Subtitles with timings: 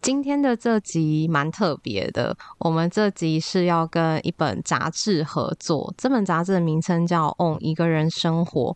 [0.00, 8.72] 今天的这集蛮特别的，我们这集是要跟一本杂志合作，这本杂志的名称叫《On 一个人生活》。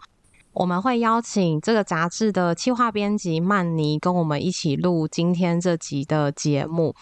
[0.53, 6.95] 我们会邀请这个杂志的企划编辑曼妮跟我们一起录今天这集的节目。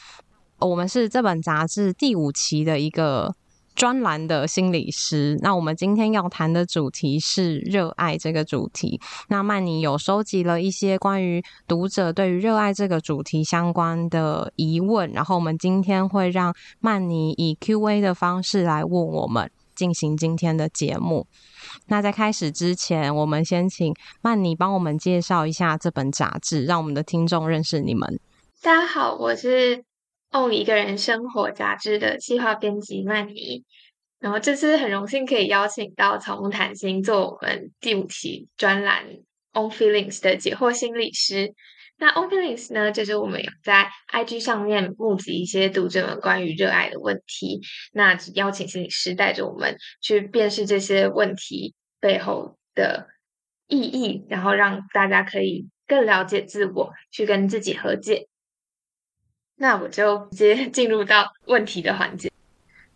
[0.58, 3.34] 我们是这本杂志第五期的一个。
[3.74, 9.00] 专栏的心理师，那我们今天要谈的主题是热爱这个主题。
[9.28, 21.26] 那曼妮有收集了一些关于读者对于热爱这个主题相关的疑问，然后我们今天会让曼妮以 Q&A 的方式来问我们，进行今天的节目。
[21.86, 28.20] 那在开始之前，我们先请曼妮帮我们介绍一下这本杂志，让我们的听众认识你们。
[28.62, 29.76] 大家好，我是。
[30.32, 33.64] 《On 一个人生活》杂志的计划编辑曼妮，
[34.20, 39.06] 然后这次很荣幸可以邀请到草木谈心做我们第五期专栏
[39.52, 41.52] 《On Feelings》的解惑心理师。
[41.98, 47.60] 那《On Feelings》呢，就是我们有在 IG 上面募集一些读者们关于热爱的问题，
[47.92, 53.08] 那邀请心理师带着我们去辨识这些问题背后的
[53.66, 58.28] 意义，然后让大家可以更了解自我，去跟自己和解。
[59.62, 62.30] 那我就直接 进入到问题的环节。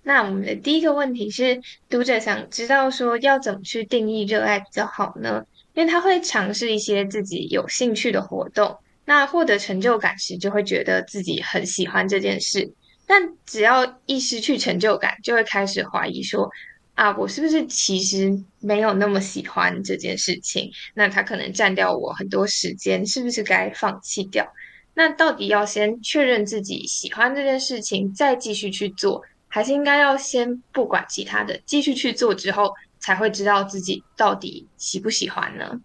[0.02, 5.44] 那我们的第一个问题是，读者想知道说要怎么去定义热爱比较好呢？
[5.74, 12.72] 因为他会尝试一些自己有兴趣的活动，那获得成就感时就会觉得自己很喜欢这件事，
[13.06, 16.50] 但只要一失去成就感，就会开始怀疑说
[16.94, 20.70] 啊，我是不是其实没有那么喜欢这件事情？
[20.94, 24.50] 那他可能占掉我很多时间，是不是该放弃掉？
[24.94, 35.80] 那到底要先确认自己喜欢这件事情，再继续去做，还是应该要先不管其他的，继续去做之后，才会知道自己到底喜不喜欢呢？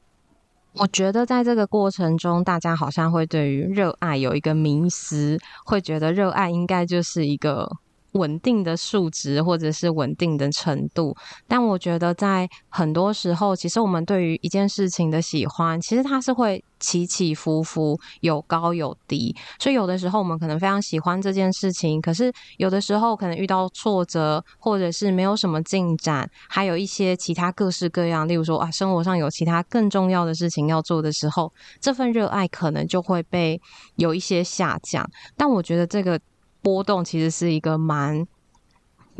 [0.73, 7.69] 我觉得在这个过程中，大家好像会对于热爱有一个迷思，会觉得热爱应该就是一个。
[8.13, 11.15] 稳定的数值或者是稳定的程度，
[11.47, 19.35] 但我觉得在很多时候，其实我们对于一件事情的喜欢，其实它是会起起伏伏，有高有低。
[19.59, 33.59] 所以有的时候我们可能非常喜欢这件事情，可是有的时候可能遇到挫折，或者是没有什么进展，还有一些其他各式各样，例如说啊，生活上有其他更重要的事情要做的时候，这份热爱可能就会被
[33.95, 35.07] 有一些下降。
[35.37, 36.19] 但我觉得这个。
[36.61, 38.25] 波动其实是一个蛮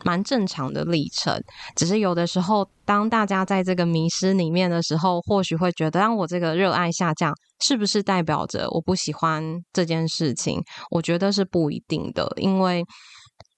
[0.05, 1.41] 蛮正常的历程，
[1.75, 10.61] 只是有的时候，当大家在这个迷失里面的时候，或许会觉得，当我这个热爱下降，是不是代表着我不喜欢这件事情？
[10.91, 12.81] 我觉得是不一定的，因为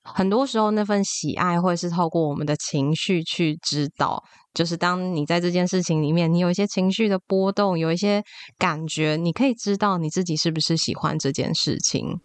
[0.03, 4.23] 很多时候那份喜爱会是透过我们的情绪去知道，
[4.55, 8.23] 就是当你在这件事情里面，你有一些情绪的波动，有一些
[8.57, 12.19] 感觉，你可以知道你自己是不是喜欢这件事情。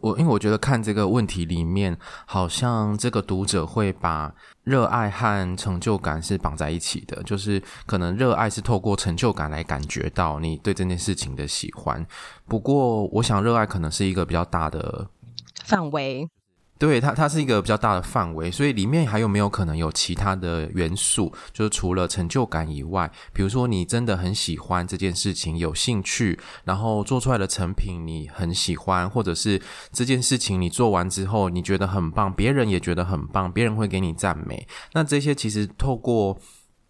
[0.00, 1.96] 我因为我觉得看这个问题里面，
[2.26, 4.32] 好像这个读者会把
[4.64, 12.04] 热爱和成就感是绑在一起的，就是可能热爱是透过成就感来感觉到你对这件事情的喜欢。
[12.46, 15.08] 不过，我想热爱可能是一个比较大的
[15.64, 16.28] 范围。
[16.78, 21.32] 对，它，它是一个比较大的范围，所以里面还有没有可能有其他的元素？
[21.52, 29.60] 就是除了成就感以外，比如说你真的很喜欢这件事情，有兴趣，然后做出来的成品你很喜欢，或者是
[29.90, 34.68] 这件事情你做完之后你觉得很棒，别人也觉得很棒，别人会给你赞美。
[34.92, 36.38] 那这些其实透过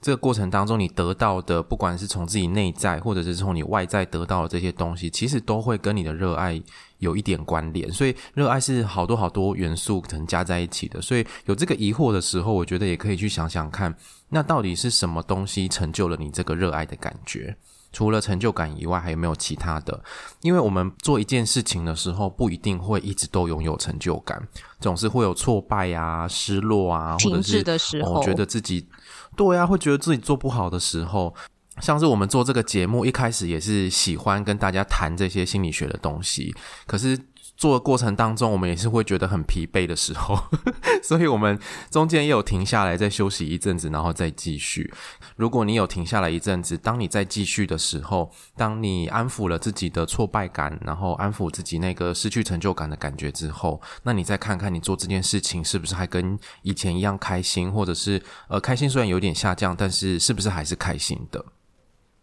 [0.01, 6.63] 这个过程当中，你得到的，不管是从自己内在，或者是从你外在得到的这些东西，其实都会跟你的热爱。
[6.99, 10.99] 有一点关联，所以热爱是好多好多元素可能加在一起的。
[11.03, 13.95] 所以有这个疑惑的时候，我觉得也可以去想想看，
[14.31, 17.55] 那到底是什么东西成就了你这个热爱的感觉？
[17.93, 20.03] 除了成就感以外，还有没有其他的？
[20.41, 24.49] 因为我们做一件事情的时候，不一定会一直都拥有成就感，
[24.81, 28.89] 总是会有挫败啊、失落啊，或者是停滞的时候，哦，觉得自己
[29.37, 31.35] 对啊，会觉得自己做不好的时候。
[31.81, 36.55] 像是我们做这个节目，一开始也是喜欢跟大家谈这些心理学的东西，
[36.87, 37.19] 可是。
[37.57, 40.39] 做的过程当中，我们也是会觉得很疲惫的时候，
[41.03, 41.59] 所以我们
[41.91, 44.93] 中间也有停下来，再休息一阵子，然后再继续。
[45.37, 61.45] 如果你有停下来一阵子，当你再继续的时候，当你安抚了自己的挫败感，然后安抚自己那个失去成就感的感觉之后，那你再看看你做这件事情是不是还跟以前一样开心，或者是呃开心虽然有点下降，但是是不是还是开心的？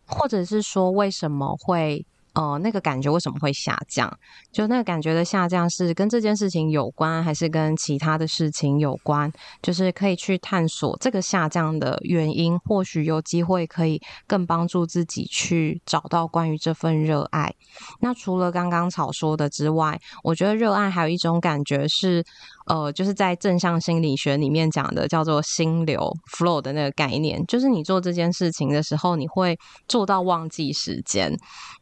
[0.05, 2.05] 或者是说为什么会？
[2.33, 4.11] 呃，那个感觉为什么会下降？
[4.51, 9.31] 就那个感觉的下降是跟这件事情有关，还是跟其他的事情有关？
[9.61, 17.53] 就是可以去探索这个下降的原因，或许有机会可以更帮助自己去找到关于这份热爱。
[17.99, 22.23] 那除了刚刚草说的之外，我觉得热爱还有一种感觉是。
[22.65, 29.57] 呃，就是在正向心理学里面讲的叫做心流 flow 的那个概念，就是你做这件事情的时候，你会
[29.87, 31.35] 做到忘记时间，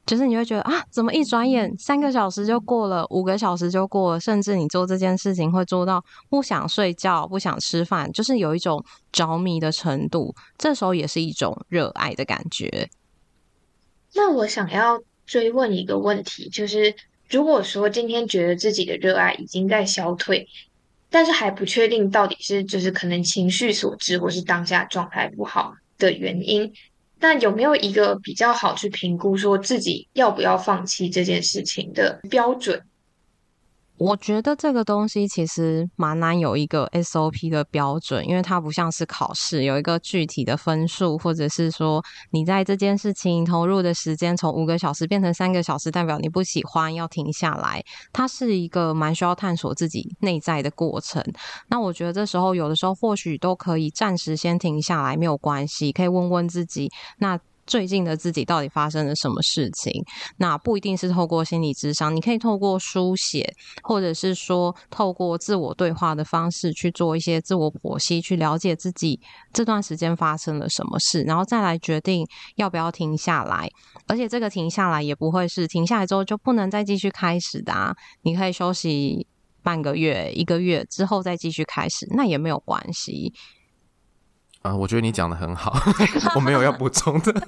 [0.06, 12.90] 就是你会觉得啊，怎么一转眼三个小时就过了，五个小时就过了，甚至你做这件事情会做到不想睡觉、不想吃饭，就是有一种着迷的程度，这时候也是一种热爱的感觉。
[14.14, 16.94] 那我想要追问一个问题，就是
[17.30, 20.50] 如果说今天觉得自己的热爱已经在消退，
[21.12, 26.74] 但是还不确定到底是就是可能情绪所致，或是当下状态不好的原因。
[27.20, 32.82] 那有没有一个比较好去评估说自己要不要放弃这件事情的标准？
[34.02, 47.80] 我觉得这个东西其实蛮难有一个 SOP 的标准，因为它不像是考试，有一个具体的分数，或者是说你在这件事情投入的时间从五个小时变成三个小时，代表你不喜欢要停下来。
[48.12, 51.24] 它是一个蛮需要探索自己内在的过程。
[51.68, 56.90] 那我觉得这时候有的时候或许都可以暂时先停下来，没有关系，可以问问自己
[57.20, 57.40] 那。
[57.72, 60.04] 最近的自己到底发生了什么事情？
[60.36, 63.50] 那不一定是透过心理咨商，你可以透过书写，
[63.82, 69.18] 或者是说透过自我对话的方式去做一些自我剖析，去了解自己
[69.54, 72.28] 这段时间发生了什么事，然后再来决定
[72.58, 73.70] 要不要停下来。
[74.06, 79.26] 而且这个停下来也不会是停下来之后就不能再继续开始的啊，你可以休息
[79.64, 83.34] 半个月、一个月之后再继续开始，那也没有关系。
[84.62, 85.76] 啊、我觉得你讲得很好，
[86.36, 87.34] 我没有要补充的。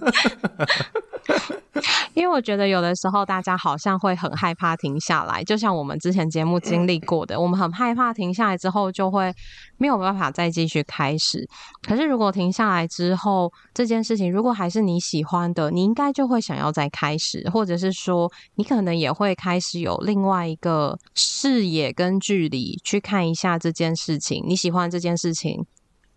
[2.13, 9.33] 因为我觉得有的时候大家好像会很害怕停下来，就像我们之前节目经历过的，我们很害怕停下来之后就会
[9.77, 11.47] 没有办法再继续开始。
[11.87, 25.65] 可是如果停下来之后，这件事情如果还是你喜欢的，你应该就会想要再开始，或者是说你可能也会开始有另外一个视野跟距离去看一下这件事情，你喜欢这件事情。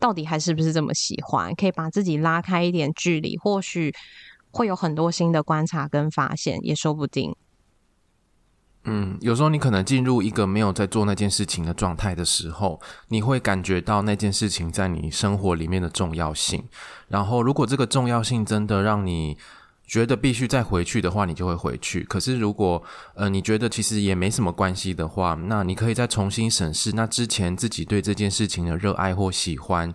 [0.06, 1.52] 到底还是不是这么喜欢？
[1.56, 3.92] 可以把自己拉开一点距离，或许
[4.52, 7.34] 会有很多新的观察跟发现，也说不定。
[8.84, 16.62] 嗯，有时候你可能进入一个没有在做那件事情的状态的时候，你会感觉到那件事情在你生活里面的重要性。
[17.08, 19.36] 然后，如果这个重要性真的让你
[19.86, 22.02] 觉得必须再回去的话，你就会回去。
[22.02, 22.82] 可是如果
[23.14, 29.94] 呃你觉得其实也没什么关系的话，那你可以再重新审视那之前自己对这件事情的热爱或喜欢。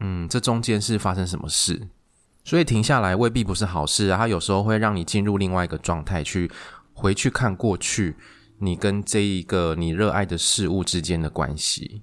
[0.00, 1.88] 嗯，这中间是发生什么事？
[2.44, 4.16] 所以停下来未必不是好事啊。
[4.16, 6.50] 它有时候会让你进入另外一个状态，去
[6.94, 8.16] 回去看过去
[8.60, 12.02] 你跟这一个你热爱的事物之间的关系。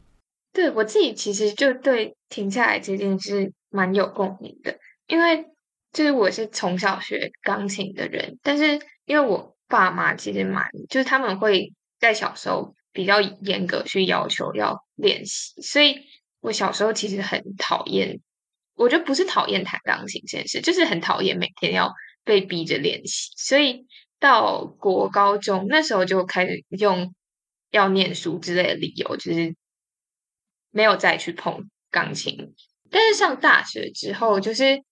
[0.51, 4.77] 对，我自己其实就对停下来这件事蛮有共鸣的，
[5.07, 5.47] 因为。
[5.93, 16.01] 就是我是从小学钢琴的人，但是因为我爸妈其实蛮，就是他们会在小时候比较严格去要求要练习，所以
[16.41, 18.19] 我小时候其实很讨厌，
[18.73, 23.85] 我觉得不是讨厌弹钢琴这件事，就是很讨厌每天要被逼着练习，所以
[24.19, 27.13] 到国高中那时候就开始用
[27.69, 29.55] 要念书之类的理由，就是
[30.71, 32.55] 没有再去碰钢琴，
[32.89, 34.83] 但是上大学之后就是。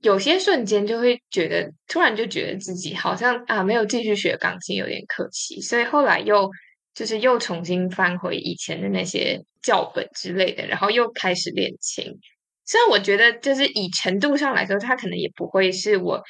[0.00, 6.48] 有些瞬间就会觉得，突然就觉得自己好像啊，没有继续学钢琴有点可惜，所以后来又
[6.94, 12.18] 就是又重新翻回以前的那些教本之类的，然后又开始练琴。
[12.64, 16.22] 虽然我觉得就是以程度上来说，它可能也不会是我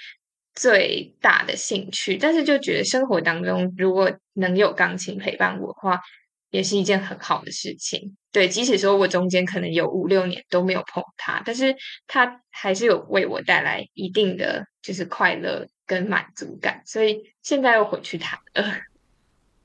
[0.54, 6.00] 最大的兴趣，但是就觉得生活当中如果能有钢琴陪伴我的话，
[6.50, 8.16] 也是一件很好的事情。
[8.30, 11.74] 对，即使说我中间可能有五六年都没有碰它，但是
[12.06, 18.64] 它还是有为我带来一定的就是快乐跟满足感，所以现在又回去弹了。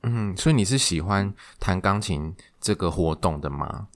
[0.02, 3.88] 嗯，所以你是喜欢弹钢琴这个活动的吗？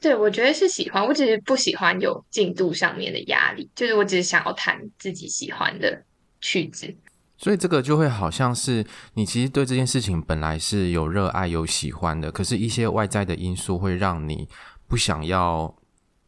[0.00, 6.04] 对，我觉得是喜欢，我只是不喜欢有进度上面的压力，就是我只是想要弹自己喜欢的
[6.40, 6.94] 曲子。
[7.38, 14.48] 所以这个就会好像是你其实对这件事情本来是有热爱、有喜欢的，可是一些外在的因素会让你
[14.88, 15.74] 不想要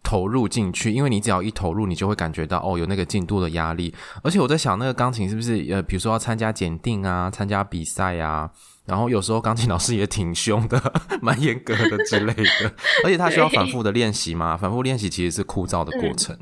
[0.03, 3.95] 投入进去，因为你只要一投入，你就会感觉到哦，有那个进度的压力。
[4.23, 8.51] 而且我在想，那个钢琴是不是呃，比如说要参加检定啊，参加比赛啊？
[8.87, 12.75] 然后有时候钢琴老师也挺凶的， 蛮严格的之类的，
[13.05, 16.35] 而且他需要反复的练习嘛，反复练习其实是枯燥的过程。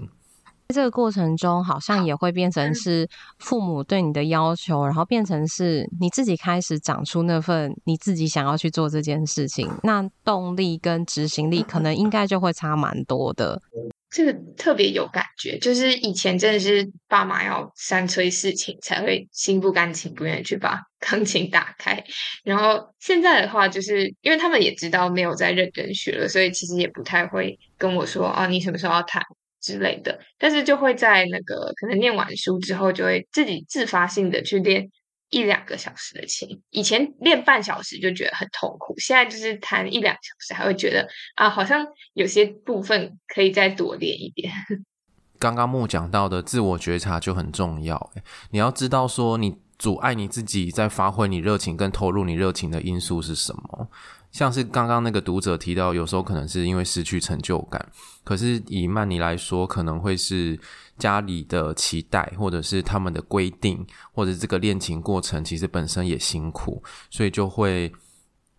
[0.76, 13.62] 这个过程中，好像也会变成是父母对你的要求，然后变成是你自己开始长出那份你自己想要去做这件事情，那动力跟执行力可能应该就会差蛮多的。
[14.10, 22.04] 这个特别有感觉，就是以前真的是爸妈要三催四请才会心不甘情不愿去把 钢琴打开，
[22.44, 29.22] 然后现在的话，就是因为他们也知道没有在认真学了，所以其实也不太会跟我说啊，你什么时候要弹
[29.66, 34.88] 之类的，但是就会在那个可能念完书之后，就会自己自发性的去练。
[35.28, 44.52] 一两个小时的琴，以前练半小时就觉得很痛苦，现在就是弹一两小时还会觉得啊，好像有些部分可以再多练一点。
[45.40, 48.12] 刚刚木讲到的自我觉察就很重要，
[48.50, 53.88] 你要知道说你阻碍你自己在发挥你热情跟投入你热情的因素是什么。
[54.36, 57.90] 像是刚刚那个读者提到，有时候可能是因为失去成就感，
[58.22, 60.60] 可是以曼妮来说，可能会是
[60.98, 67.90] 家里的期待，或者是他们的规定，或者这个练琴过程其实本身也辛苦，所以就会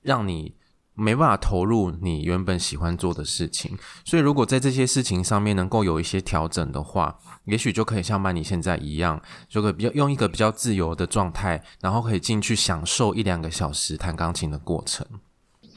[0.02, 0.52] 让你
[0.96, 3.78] 没办法投入你原本喜欢做的事情。
[4.04, 7.16] 所以如果在这些事情上面能够有一些调整的话，
[7.46, 15.06] 也许就可以像曼妮现在一样，就可以比较用一个比较自由的状态，然后可以进去享受一两个小时弹钢琴的过程。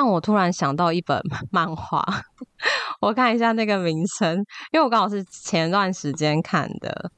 [0.00, 2.02] 让我突然想到一本漫画，
[3.02, 4.34] 我看一下那个名称，
[4.72, 7.12] 因为我刚好是前段时间看的，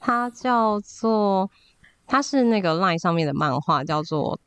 [0.00, 1.50] 它叫做，
[2.06, 4.40] 它是那个 LINE 上面的漫画，叫做。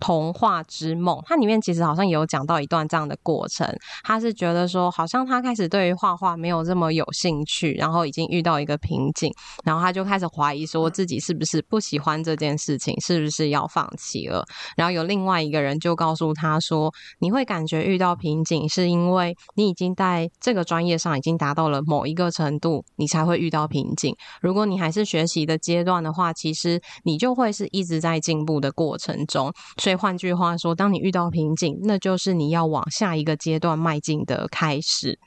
[0.00, 3.66] 童话之梦，它里面其实好像有讲到一段这样的过程。
[4.02, 9.32] 他是觉得说，好像他开始对于画画没有这么有兴趣，然后已经遇到一个瓶颈，
[9.64, 14.44] 然后他就开始怀疑说自己是不是不喜欢这件事情，是不是要放弃了。
[14.76, 24.14] 然后有另外一个人就告诉他说，你会感觉遇到瓶颈，是因为你已经在这个专业上已经达到了某一个程度，你才会遇到瓶颈。
[24.42, 29.52] 如果你还是学习的阶段的话，其实你就会是一直在进步的过程中。
[29.78, 35.18] 所以换句话说，当你遇到瓶颈，那就是你要往下一个阶段迈进的开始。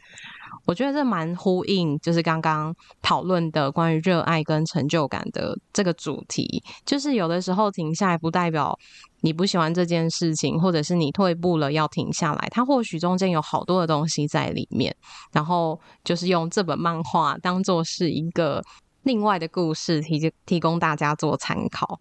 [0.66, 6.62] 我觉得这蛮呼应，就是刚刚讨论的关于热爱跟成就感的这个主题。
[6.86, 8.78] 就是有的时候停下来，不代表
[9.22, 12.48] 你不喜欢这件事情，或者是你退步了要停下来。
[12.52, 14.94] 它或许中间有好多的东西在里面。
[15.32, 18.62] 然后就是用这本漫画当做是一个
[19.04, 21.98] 另外的故事，提提供大家做参考。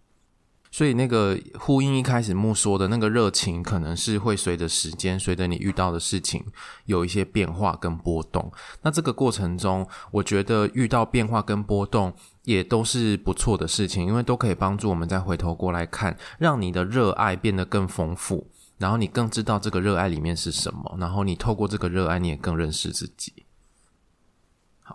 [0.71, 6.45] 所以那个呼应一开始木说的那个热情，可能是会随着时间，随着你遇到的事情
[6.85, 8.51] 有一些变化跟波动。
[8.81, 18.47] 那这个过程中，我觉得遇到变化跟波动也都是不错的事情，因为都可以帮助我们再回头过来看，让你的热爱变得更丰富，
[18.77, 23.33] 然后你更知道这个热爱里面是什么，然后你透过这个热爱，你也更认识自己。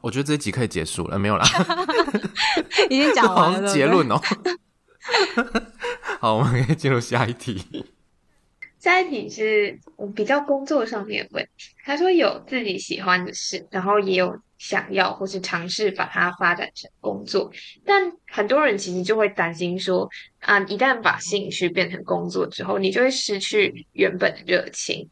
[0.01, 1.47] 我觉得这一集可以结束了，没有啦，
[2.89, 4.21] 已经讲完了 结论哦。
[6.21, 7.87] 好，我们可以进入下一题。
[8.79, 11.71] 下一题是我比较工作上面的问题。
[11.85, 17.51] 他说有自己喜欢的事，然后也有想要或是尝试把它发展成工作，
[17.85, 20.09] 但很多人其实就会担心说，
[20.41, 25.09] 啊，一旦把兴趣变成工作之后，你就会失去原本的热情，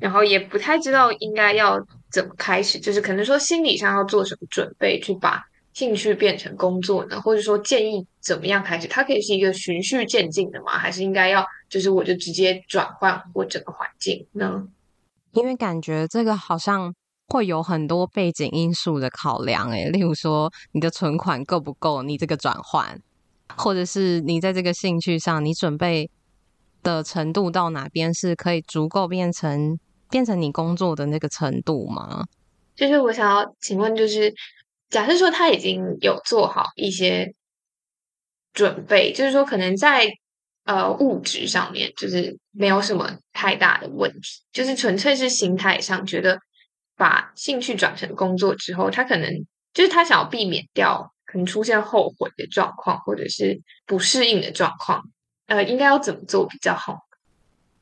[0.00, 5.44] 然后也不太知道应该要怎么开始，就是可能说心理上要做什么准备去把。
[5.72, 7.20] 兴趣变成工作呢？
[7.20, 8.88] 或者说建议怎么样开始？
[8.88, 10.72] 它可以是一个循序渐进的吗？
[10.72, 14.66] 还是应该要就是我就直接转换我整个环境呢？
[15.32, 16.92] 因为感觉这个好像
[17.28, 22.02] 会有很多背景因素的考量，诶，例如说你的存款够不够？
[22.02, 23.00] 你这个转换，
[23.56, 26.10] 或者是你在这个兴趣上，你准备
[26.82, 29.78] 的程度到哪边是可以足够变成
[30.10, 32.26] 变成你工作的那个程度吗？
[32.74, 34.34] 就是我想要请问，就是。
[34.90, 37.32] 假设说他已经有做好一些
[38.52, 40.10] 准备，就是说可能在
[40.64, 46.40] 呃物质上面就是没有什么太大的问题，就是纯粹是心态上觉得
[46.96, 55.04] 把兴趣转成工作之后，他可能就是他想要避免掉可能出现后悔的状况，或者是不适应的状况，
[55.46, 56.98] 呃，应该要怎么做比较好？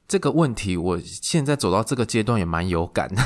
[0.09, 3.23] 这个问题我现在走到这个阶段也蛮有感的。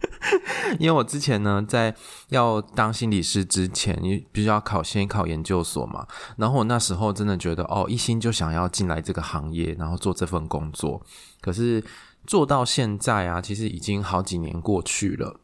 [0.80, 1.94] 因为我之前呢，在
[2.30, 6.06] 要当心理师之前，你必须要考先考研究所嘛。
[6.36, 11.00] 然后我那时候真的觉得，哦，一心就想要进来这个行业，然后做这份工作。
[11.40, 11.84] 可是
[12.26, 15.38] 做到现在啊，其实已经好几年过去了。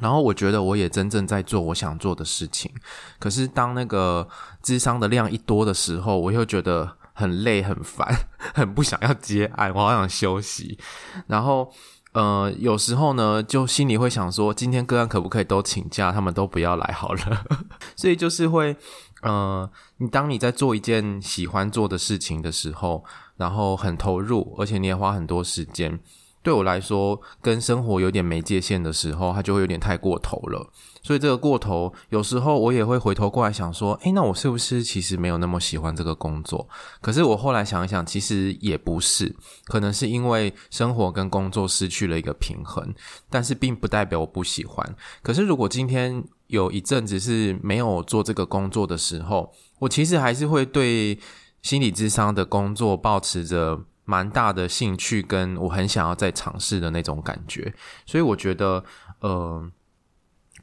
[0.00, 2.72] 然后我觉得我也真正在做我想做的事情。
[3.20, 4.26] 可是当那个
[4.60, 8.14] 智商的量一多的时候，我又觉得很累、很烦、
[8.52, 10.78] 很不想要接案，我好想休息。
[11.26, 11.72] 然后。
[12.14, 17.44] 呃，有时候呢，就心里会想说，今天个案可不可以都请假，他们都不要来好了。
[17.96, 18.76] 所以就是会，
[19.22, 23.04] 呃，你当你在做一件喜欢做的事情的时候，
[23.36, 25.98] 然后很投入，而且你也花很多时间。
[26.40, 30.70] 对我来说，跟生活有点没界限的时候，它就会有点太过头了。
[31.04, 36.66] 所以这个过头，有时候我也会回头过来想说，诶，那我是不是其实没有那么喜欢这个工作？
[37.00, 42.92] 可是我后来想一想，其实也不是，可能是因为生活跟工作失去了一个平衡，
[43.28, 44.96] 但是并不代表我不喜欢。
[45.22, 51.18] 可是如果今天有一阵子是没有做这个工作的时候，我其实还是会对
[51.62, 53.84] 心理智商的工作保持着。
[54.06, 57.72] 蛮大的兴趣，跟我很想要再尝试的那种感觉，
[58.04, 58.84] 所以我觉得，
[59.20, 59.66] 呃，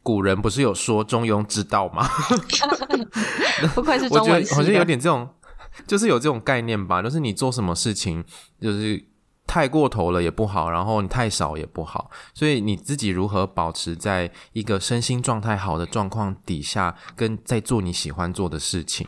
[0.04, 2.08] 古人不是有说中庸之道吗？
[3.76, 4.56] 不愧是 中文系。
[4.56, 5.30] 我觉得好像有点这种，
[5.88, 8.24] 就是有这种概念吧，就是你做什么事情，
[8.60, 9.04] 就是
[9.46, 19.08] 太过头了也不好，然后你太少也不好，所以你自己如何保持在一个身心状态好的状况底下，跟在做你喜欢做的事情。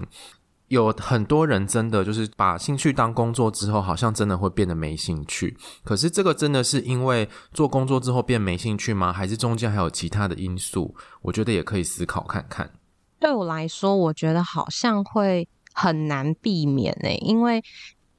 [0.73, 5.55] 有很多人真的就是把兴趣当工作之后，好像真的会变得没兴趣。
[5.83, 9.13] 可是这个真的是因为做工作之后变没兴趣吗？
[9.13, 10.93] 还是中间还有其他的因素？
[11.21, 12.69] 我觉得也可以思考看看。
[13.19, 17.63] 对我来说，我觉得好像会很难避免呢，因为。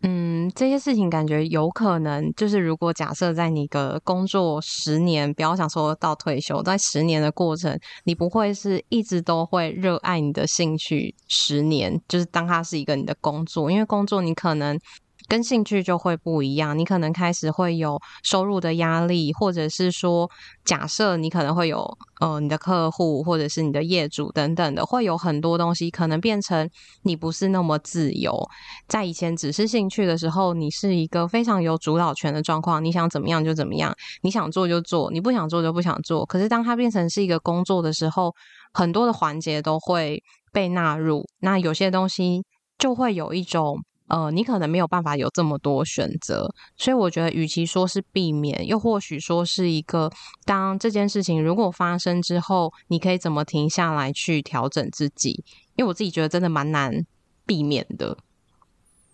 [0.07, 14.79] 嗯，这些事情感觉有可能，就是如果假设在你的工作十年，不要想说到退休，在十年的过程，你不会是一直都会热爱你的兴趣十年，就是当它是一个你的工作，因为工作你可能。
[15.26, 20.31] 跟兴趣就会不一样，你可能开始会有收入的压力，或者是说，
[20.64, 21.83] 假设你可能会有
[22.21, 26.69] 呃你的客户或者是你的业主等等的，会有很多东西可能变成
[27.02, 28.38] 你不是那么自由。
[28.87, 36.26] 在以前只是兴趣的时候，你是一个非常有主导权的状况，你想怎么样就怎么样，你想做就做，你不想做就不想做。
[36.26, 38.35] 可是当它变成是一个工作的时候，
[38.72, 40.22] 很多的环节都会
[40.53, 42.44] 被纳入，那有些东西
[42.79, 43.79] 就会有一种。
[44.09, 50.11] 呃，你可能没有办法有这么多选择，所以我觉得，与其说是避免，又或许说是一个，
[50.45, 55.43] 当这件事情如果发生之后，你可以怎么停下来去调整自己？
[55.77, 57.07] 因为我自己觉得真的蛮难
[57.47, 58.19] 避免的。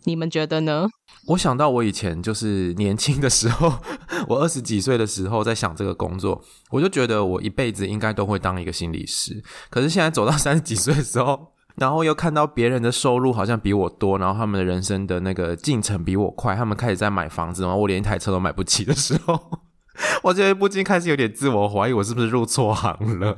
[0.05, 0.89] 你们觉得呢？
[1.27, 3.73] 我想到我以前就是年轻的时候，
[4.27, 9.41] 我二十几岁的时候在想这个工作，我就觉得我一辈子应该都会当一个心理师。
[9.71, 11.53] 可是现在走到三十几岁的时候。
[11.77, 19.61] 然后又看到别人的收入好像比我多，然后他们的人生的那个进程比我快，他们开始在买房子，然后我连一台车都买不起的时候，
[20.23, 23.37] 我觉得不禁开始有点自我怀疑，我是不是入错行了？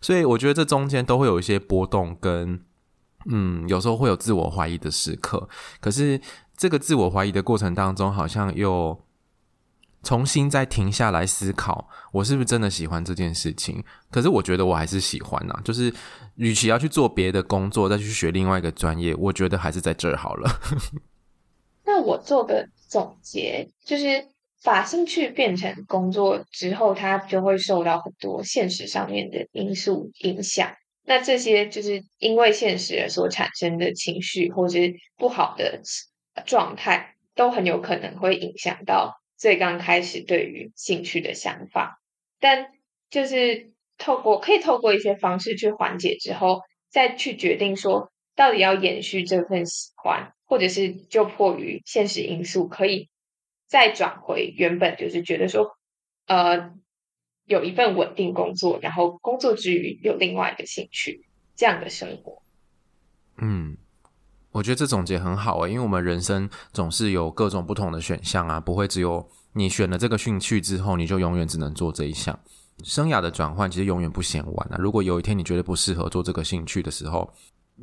[0.00, 2.60] 所以我觉得这中间都会有一些波动跟，
[3.30, 5.48] 嗯，有时候会有自我怀疑的时刻。
[5.80, 6.20] 可是
[6.56, 8.98] 这个自我怀疑的过程当中，好像又。
[10.04, 13.84] 重新再停下来思考，我是不是真的喜欢这件事情？
[14.10, 15.94] 可是我觉得我还是喜欢呐、就是，
[16.42, 20.50] 与其要去做别的工作，再去学另外一个专业，我觉得还是在这儿好了。
[21.86, 24.26] 那我做个总结，就是
[24.64, 30.74] 把兴趣变成工作之后，它就会受到很多现实上面的因素影响。
[31.04, 35.80] 那这些就是因为现实而所产生的情绪，或者是不好的
[36.44, 39.20] 状态，都很有可能会影响到。
[39.36, 42.00] 最刚开始对于兴趣的想法，
[42.38, 42.68] 但
[43.10, 43.71] 就是
[44.02, 53.08] 透过可以透过一些方式去缓解之后，再去决定说到底要延续这份喜欢，或者是就迫于现实因素，可以
[53.68, 55.76] 再转回原本就是觉得说，
[56.26, 56.72] 呃，
[57.44, 62.42] 有一份稳定工作，然后工作之余有另外一个兴趣这样的生活。
[63.38, 63.76] 嗯。
[64.54, 72.38] 我觉得这总结很好诶，因为我们人生总是有各种不同的选项啊，不会只有你选了这个兴趣之后，你就永远只能做这一项。
[72.84, 74.76] 生涯的转换其实永远不嫌晚啊。
[74.78, 77.32] 如果有一天你觉得不适合做这个兴趣的时候，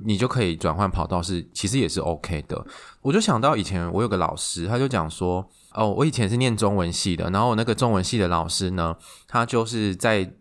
[0.04, 2.66] 你就可以转换跑道是，其实也是 OK 的。
[3.02, 8.96] 我就想到以前我有个老师，他就讲说，哦，我以前是念中文系的，然后我那个中文系的老师呢，
[9.28, 10.32] 他就是在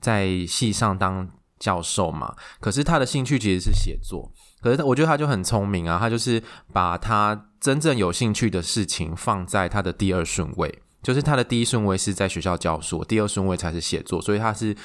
[0.00, 4.30] 在系上当教授嘛，可是他的兴趣其实是写作。
[4.60, 6.42] 可是我觉得他就很聪明啊，他就是
[6.72, 14.76] 把他真正有兴趣的事情放在他的第二顺位，就是他的第一顺位是在学校教书，第二顺位才是写作，所以他是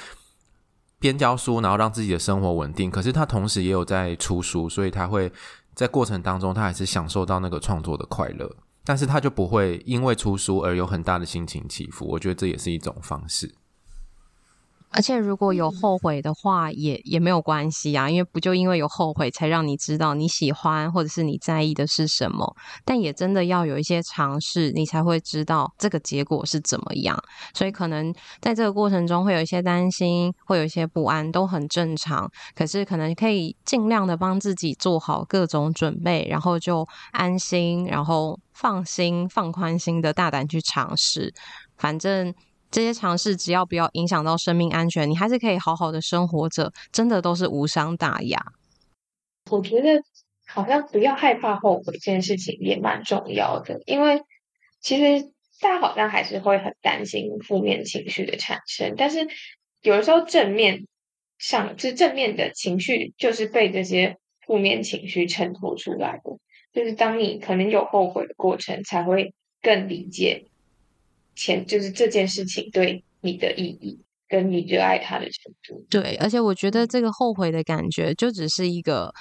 [0.99, 2.91] 边教书，然后让自己的生活稳定。
[2.91, 5.31] 可是他同时也有在出书，所以他会
[5.73, 8.55] 在过程当中，他还是享受到那个创作的快乐。
[8.83, 12.05] 但是他就不会因为出书而有很大的心情起伏。
[12.07, 13.53] 我觉得这也是一种方式。
[14.91, 22.55] 而且如果有后悔的话也，也也没有关系啊，因为不就因为有后悔，才让你知道你喜欢或者是你在意的是什么。
[22.83, 27.17] 但也真的要有一些尝试，你才会知道这个结果是怎么样。
[27.53, 32.29] 所以可能在这个过程中会有一些担心，会有一些不安，都很正常。
[32.53, 41.33] 可是可能可以尽量的帮自己做好各种准备，然后就安心，然后放心、放宽心的大胆去尝试。
[41.77, 42.35] 反正。
[42.71, 48.53] 这些尝试只要不要影响到生命安全，你还是可以好好的生活着，真的都是无伤大雅。
[49.51, 50.01] 我觉得
[50.47, 54.21] 好像不要害怕后悔这件事情也蛮重要的，因为
[54.79, 55.29] 其实
[55.59, 59.27] 大家好像还是会很担心负面情绪的产生，但是
[59.81, 60.87] 有的时候正面
[61.37, 66.37] 上，就是正面的情绪就是被这些负面情绪衬托出来的，
[66.71, 70.45] 就是当你可能有后悔的过程，才会更理解。
[71.35, 75.85] 前就是这件事情对你的意义，跟你热爱它的程度。
[75.89, 79.13] 对，而且我觉得这个后悔的感觉，就只是一个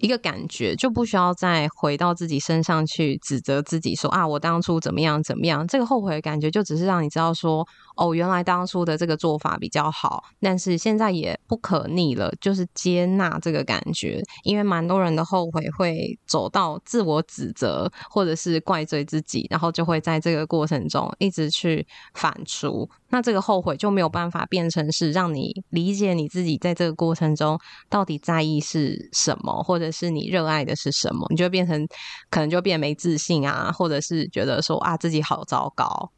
[0.00, 5.66] 一个感觉，就不需要再回到自己身上去指责自己说啊，我当初怎么样怎么样。
[5.66, 7.66] 这个后悔的感觉，就只是让你知道说。
[8.00, 14.22] 哦，原来当初的这个做法比较好，但是现在也不可逆了，就是接纳这个感觉。
[14.44, 21.84] 因为蛮多人的后悔会走到自我指责，或者是怪罪自己，然后就会在这个过程中一直去
[22.14, 22.88] 反刍。
[23.10, 31.86] 那这个后悔就没有办法变成是让你理解你自己在这个过程中到底在意是什么，或者是你热爱的是什么，你就会变成
[32.30, 36.10] 可能就变没自信啊，或者是觉得说啊自己好糟糕。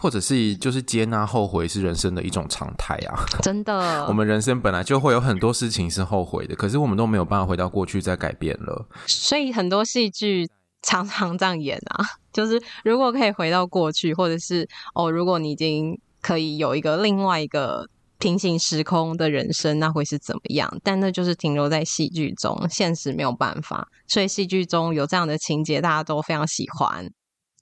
[0.00, 4.06] 或者是就是接纳后悔是人生的一种常态啊， 真的。
[4.06, 8.86] 我们人生本来就会有很多事情是后悔的，可是我们都没有办法回到过去再改变了。
[9.08, 10.48] 所以很多戏剧
[10.82, 15.98] 常常这样演啊， 就是如果可以回到过去，或者是哦，如果你已经
[16.28, 17.88] 可以有一个另外一个
[18.18, 20.78] 平行时空的人生，那会是怎么样？
[20.84, 23.88] 但那就是停留在戏剧中，现实没有办法。
[24.06, 27.10] 所以戏剧中有这样的情节，大家都非常喜欢。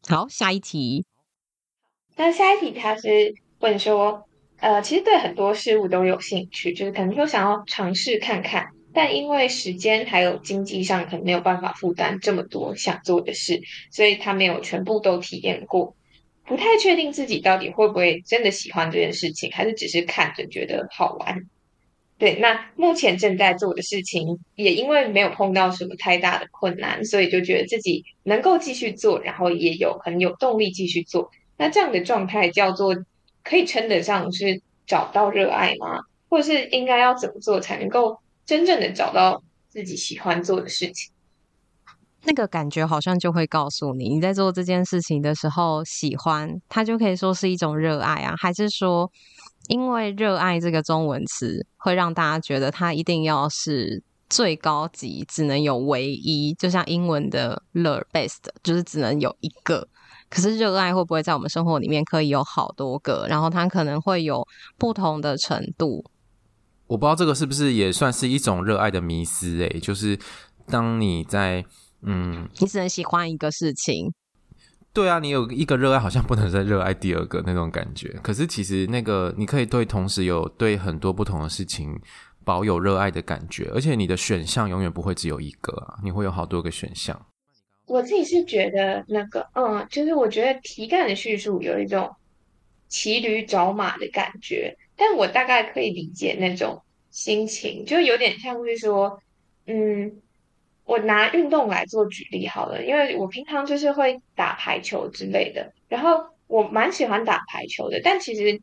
[0.09, 1.07] 好，下一题。
[2.17, 4.25] 那下一题他是问说，
[4.59, 13.61] 呃，其实对很多事物都有兴趣，就是可能说想要尝试看看，但因为时间还有经济上可能没有办法负担这么多想做的事，
[13.93, 15.95] 所以他没有全部都体验过，
[16.47, 21.43] 不太确定自己到底会不会真的喜欢这件事情，还是只是看着觉得好玩。
[22.19, 31.31] 对，那目前正在做的事情，也因为没有碰到什么太大的困难，所以就觉得自己能够继续做，然后也有很有动力继续做。
[31.59, 32.97] 那这样的状态叫做
[33.43, 36.01] 可以称得上是找到热爱吗？
[36.29, 41.13] 或者是应该要怎么做才能够真正的找到自己喜欢做的事情？
[42.27, 48.35] 那个感觉好像就会告诉你，你在做这件事情的时候喜欢它，就可以说是一种热爱啊？
[48.37, 49.11] 还是说，
[49.69, 59.87] 因为热爱这个中文词会让大家觉得它一定要是最高级，只能有唯一，就像英文的 the best，就是只能有一个。
[60.29, 63.27] 可是热爱会不会在我们生活里面可以有好多个？
[63.29, 64.45] 然后它可能会有
[64.77, 66.05] 不同的程度。
[66.89, 69.59] 我不知道这个是不是也算是一种热爱的迷思？
[69.61, 70.19] 诶，就是
[70.67, 71.65] 当你在
[72.03, 74.13] 嗯，你只能喜欢一个事情。
[74.93, 78.09] 对啊，你有一个热爱，好像不能再热爱第二个那种感觉。
[78.23, 82.01] 可是其实那个你可以对同时有对很多不同的事情
[82.45, 87.21] 保有热爱的感觉，而且你的选项永远不会只有一个啊，你会有好多个选项。
[87.87, 92.11] 我自己是觉得那个，嗯，就是我觉得题干的叙述有一种
[92.89, 99.21] 骑驴找马的感觉，但我大概可以理解那种心情，就有点像是说，
[99.67, 100.11] 嗯，
[100.87, 108.63] 我拿运动来做举例好了，因为我平常就是会打排球之类的，然后我蛮喜欢打排球的，但其实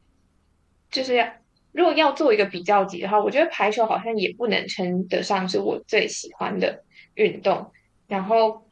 [0.90, 1.28] 就是要
[1.72, 6.84] 如果要做一个比较级的话，我觉得排球好像也不能称得上是我最喜欢的
[7.14, 7.72] 运动，
[8.08, 8.64] 然后。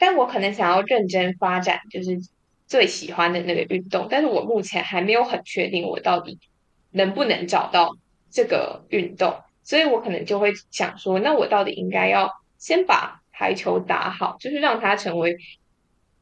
[0.00, 2.20] 但我可能想要认真发展，就是
[2.68, 4.06] 最喜欢的那个运动。
[4.08, 6.38] 但是我目前还没有很确定我到底
[6.92, 7.96] 能不能找到
[8.30, 9.34] 这个运动，
[9.68, 15.36] 所以我可能就会想说，那我到底应该要先把排球打好，就是让它成为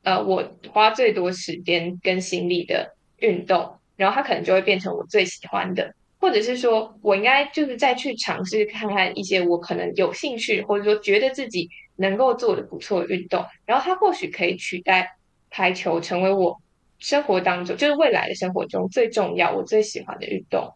[0.02, 11.70] 呃我花最多时间跟心力的运动，然后它可能就会变成我最喜欢的，或者是说我应该就是再去尝试看看一些我可能有兴趣，或者说觉得自己。
[11.98, 15.16] 能够做的不错的运动，然后它或许可以取代
[15.48, 16.61] 排球，成为我
[16.98, 20.74] 生活当中，就是未来的生活中最重要，我最喜欢的运动，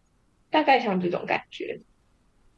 [0.49, 1.79] 大概像这种感觉。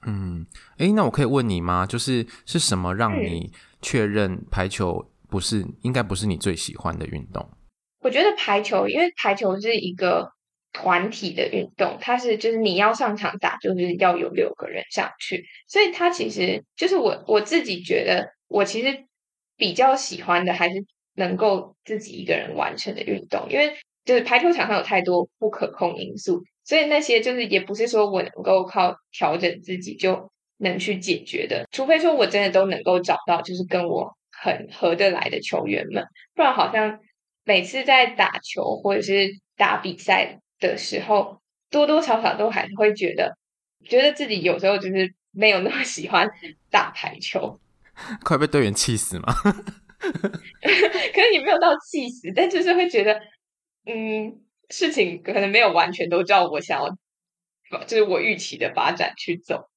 [0.05, 0.45] 嗯，
[0.77, 1.85] 哎，那我可以问你吗？
[1.85, 7.49] 就是是什么让你确认排球不是、嗯、应该不是你最喜欢的运动？
[8.01, 10.31] 我觉得排球，因为排球是一个
[10.73, 19.05] 团体的运动，它是就是你要上场打，就是要有六个人上去，所以它其实就是我我自己觉得，我其实
[19.55, 20.83] 比较喜欢的还是
[21.15, 26.43] 能够自己一个人完成的运动，因为就是排球场上有太多不可控因素。
[26.63, 36.99] 所以那些就是也不是说我能够靠调整自己就能去解决的，除非说我真的都能够找到就是跟我很合得来的球员们，不然好像
[37.43, 43.35] 每次在打球或者是打比赛的时候，多多少少都还是会觉得，
[43.85, 46.29] 觉得自己有时候就是没有那么喜欢
[46.71, 47.59] 打排球，
[48.23, 49.33] 快被队员气死吗？
[50.03, 53.19] 可是也没有到气死，但就是会觉得，
[53.85, 54.39] 嗯。
[54.69, 59.69] 事情可能没有完全都照我想要，就是我预期的发展去走，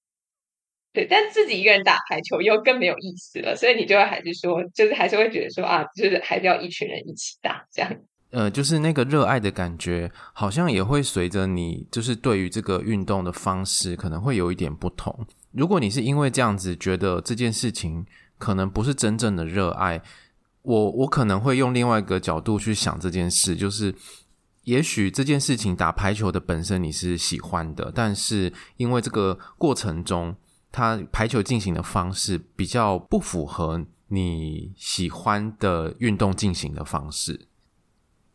[0.93, 1.07] 对。
[1.09, 7.91] 但自己一个人打排球又更没有意思了，所以你就会还是说，就是还是会觉得说啊，就是还是要一群人一起打这样。
[8.31, 15.27] 呃，就是那个热爱的感觉，好像也会随着你，就是对于这个运动的方式可能会有一点不同。
[15.53, 18.05] 如果你是因为这样子觉得这件事情
[18.37, 20.03] 可能不是真正的热爱，
[20.63, 23.95] 我我可能会用另外一个角度去想这件事，就是。
[24.67, 30.35] 也许这件事情打排球的本身你是喜欢的，但是因为这个过程中，
[30.73, 37.47] 它排球进行的方式比较不符合你喜欢的运动进行的方式。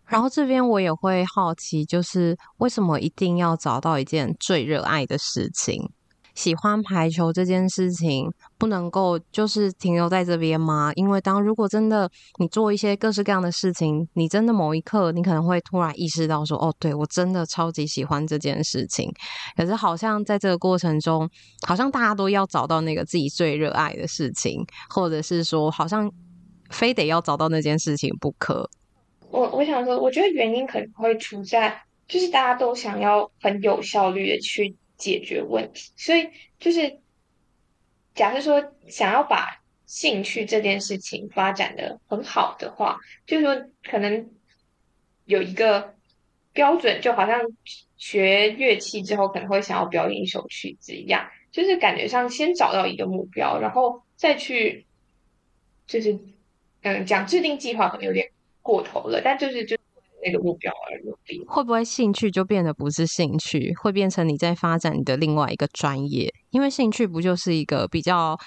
[0.05, 5.91] 然后这边我也会好奇，就是为什么一定要找到一件最热爱的事情？
[6.33, 10.91] 喜欢排球这件事情不能够就是停留在这边吗？
[10.95, 19.11] 因为当如果真的你做一些各式各样的事情，你真的某一刻你可能会突然意识到说：“哦，对，我真的超级喜欢这件事情。”
[19.57, 21.29] 可是好像在这个过程中，
[21.67, 26.09] 好像大家都要找到那个自己最热爱的事情，或者是说好像
[26.69, 28.69] 非得要找到那件事情不可。
[29.29, 34.77] 我我想说，我觉得原因可能会出在就是大家都想要很有效率的去。
[35.01, 36.99] 解决问题，所以就是
[38.13, 44.29] 假设说想要把兴趣这件事情发展的很好的话，就是说可能
[45.25, 45.95] 有一个
[46.53, 47.41] 标准，就好像
[47.97, 54.85] 学乐器之后可能会想要表演一首曲子一样，就是感觉上先找到一个目标，然后再去
[55.87, 56.19] 就是
[56.83, 58.29] 嗯讲制定计划可能有点
[58.61, 59.80] 过头了，但就是就。
[60.23, 66.33] 那个目标而努力，会不会兴趣就变得不是兴趣，会变成你在发展你的另外一个专业？
[66.49, 68.37] 因为兴趣不就是一个比较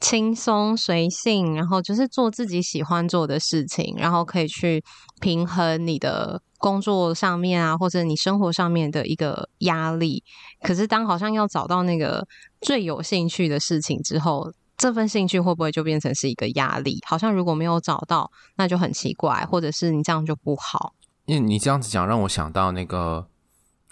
[0.00, 4.82] 轻松随性，然后就是做自己喜欢做的事情，然后可以去
[5.20, 10.24] 平衡你的工作上面啊，或者你生活上面的一个压力。
[10.62, 12.26] 可是当好像要找到那个
[12.60, 16.98] 最有兴趣的事情之后，这份兴趣会不会就变成是一个压力？
[17.06, 20.94] 好像如果没有找到，那就很奇怪，或者是你这样就不好。
[21.26, 23.26] 因为你这样子讲，让我想到那个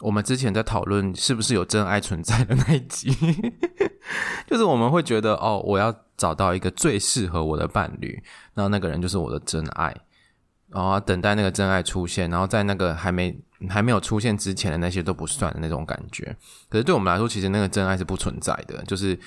[0.00, 3.10] 我们之前在讨论是不是有真爱存在的那一集，
[4.46, 8.22] 就是我们会觉得哦，我要找到一个最适合我的伴侣，
[8.54, 9.94] 然后那个人就是我的真爱，
[10.68, 13.38] 然后等待那个真爱出现，然后在那个还没
[13.68, 16.36] 还没有出现之前的那些都不算的那种感觉。
[16.68, 19.18] 可是对我们来说，其实那个真爱是不存在的，就是。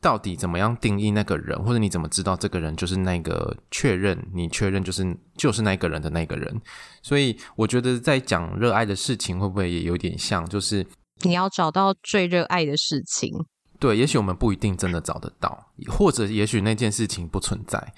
[0.00, 4.18] 到底怎么样定义那个人，或者你怎么知道这个人就是那个确认？
[4.32, 6.60] 你确认就是就是那个人的那个人。
[7.02, 10.48] 所以我觉得在讲热爱的事情，会不会也有点像？
[10.48, 10.86] 就是
[11.22, 13.34] 你要找到最热爱的事情。
[13.78, 17.92] 对，也许我们不一定真的找得到，或者也许那件事情不存在。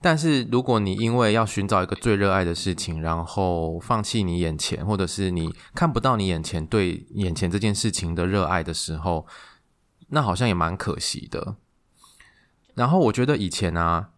[0.00, 9.26] 但是如果你因为要寻找一个最热爱的事情，然后放弃你眼前，或者是你看不到你眼前对眼前这件事情的热爱的时候。
[10.10, 11.56] 那好像也蛮可惜的。
[12.74, 14.10] 然后我觉得以前啊，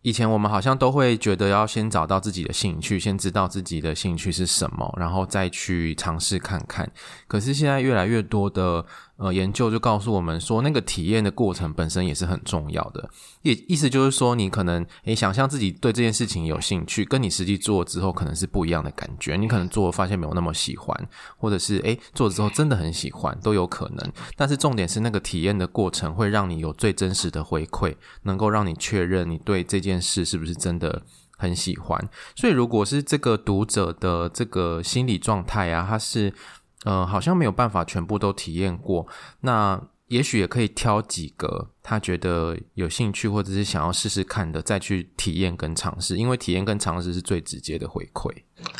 [0.00, 6.90] 以前我们好像都会觉得要先找到自己的兴趣，先知道自己的兴趣是什么，然后再去尝试看看。
[7.26, 8.86] 可是现在越来越多的。
[9.22, 13.08] 呃，研究就告诉我们说，那个体验的过程本身也是很重要的。
[13.42, 19.36] 意意思就是说，你可能诶想象自己对这件事情有兴趣，跟你实际做之后可能是不一样的感觉。
[19.36, 24.12] 你可能做发现没有那么喜欢，或者是诶做了之后真的很喜欢，都有可能。
[24.36, 31.00] 但是重点是那个体验的过程会让你有最真实的回馈，能够让你确认你对这件事是不是真的
[31.38, 32.08] 很喜欢。
[32.34, 36.34] 所以，如果是这个读者的这个心理状态啊，他是。
[36.84, 39.06] 呃，好像没有办法全部都体验过。
[39.40, 48.30] 那也许也可以挑几个他觉得有兴趣或者是想要试试看的，再去体验跟尝试，因为体验跟尝试是最直接的回馈。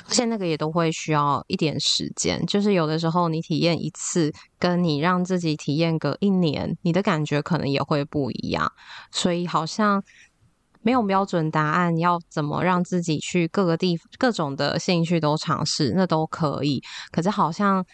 [0.07, 8.71] 而且那个也都会需要一点时间，就是有的时候你体验一次，跟你让自己体验个一年，你的感觉可能也会不一样。
[9.11, 10.05] 所以好像
[10.83, 16.83] 没有标准答案，要怎么让自己去各个地各种的兴趣都尝试，那都可以。
[17.11, 17.85] 可是好像。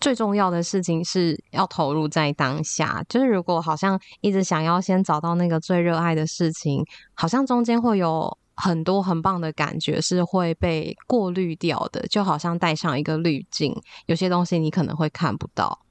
[0.00, 13.72] 最重要的事情是要投入在当下，就是如果好像一直想要先找到那个最热爱的事情，好像中间会有很多很棒的感觉是会被过滤掉的，就好像带上一个滤镜，
[14.06, 15.84] 有些东西你可能会看不到。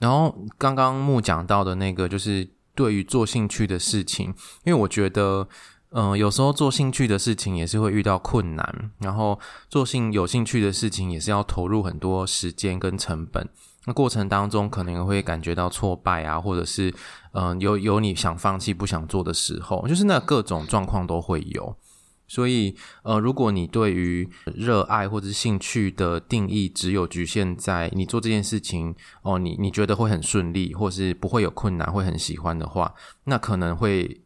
[0.00, 4.34] 然后刚刚木讲到的那个，就是对于做兴趣的事情，
[4.64, 5.48] 因为我觉得。
[5.94, 13.46] 嗯、有时候做兴趣的事情也是会遇到困难，然后做兴有兴趣的事情也是要投入很多时间跟成本。
[13.84, 16.94] 那过程当中可能会感觉到挫败啊，或者是
[17.32, 21.76] 嗯、有有你想放弃不想做的时候，就是那各种状况都会有。
[22.26, 34.22] 所以呃，如果你对于热爱或者是兴趣的定义只有局限在你做这件事情哦，你你觉得会很顺利，或是不会有困难，会很喜欢的话，那可能会。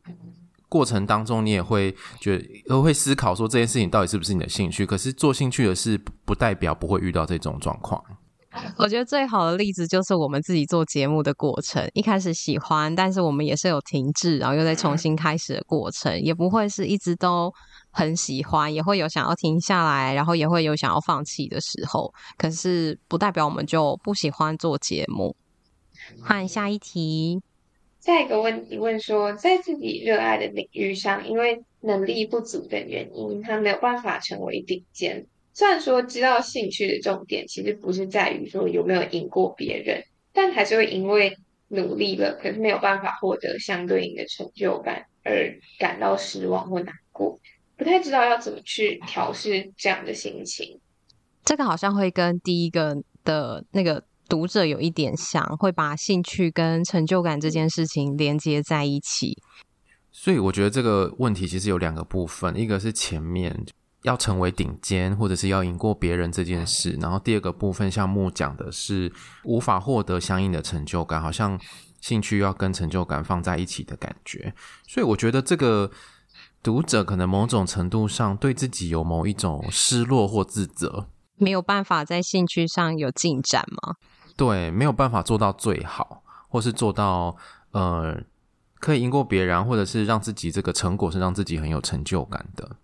[0.68, 4.84] 过程当中，你也会觉得，会思考说这件事情到底是不是你的兴趣。
[4.84, 8.02] 可是做兴趣的事，不代表不会遇到这种状况。
[8.78, 11.86] 我觉得最好的例子就是我们自己做节目的过程。
[11.92, 17.52] 一开始喜欢，但是我们也是有停滞，然后又再重新开始的过程，也不会是一直都
[17.90, 22.10] 很喜欢，也会有想要停下来，然后也会有想要放弃的时候。
[22.38, 25.36] 可是不代表我们就不喜欢做节目。
[26.22, 27.42] 换下一题。
[28.06, 35.26] 下一个问题问说，在自己热爱的领域上，因为能力不足的原因，他没有办法成为顶尖。
[35.52, 47.40] 虽然说知道兴趣的重点其实不是在于说有没有赢过别人，但还是会因为努力了，可是没有办法获得相对应的成就感而感到失望或难过。
[47.76, 50.78] 不太知道要怎么去调试这样的心情。
[51.44, 54.05] 这个好像会跟第一个的那个。
[54.28, 59.36] 读者有一点像，会把兴趣跟成就感这件事情连接在一起。
[60.10, 63.64] 所以我觉得这个问题其实有两个部分，一个是前面
[64.02, 69.12] 要成为顶尖，或者是要赢过别人这件事，然后第二个部分像木讲的是
[69.44, 71.60] 无法获得相应的成就感，好像
[72.00, 74.54] 兴趣要跟成就感放在一起的感觉。
[74.88, 75.90] 所以我觉得这个
[76.62, 83.96] 读者可能某种程度上对自己有某一种失落或自责，没有办法在兴趣上有进展吗？
[84.36, 87.34] 对，没有办法做到最好，或是做到
[87.70, 88.22] 呃，
[88.78, 92.76] 可以赢过别人，或者是让自己这个成果是让自己很有成就感的。